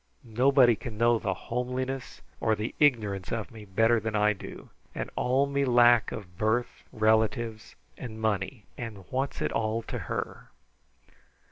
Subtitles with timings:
[0.23, 5.11] Nobody can know the homeliness or the ignorance of me better than I do, and
[5.15, 10.49] all me lack of birth, relatives, and money, and what's it all to her?"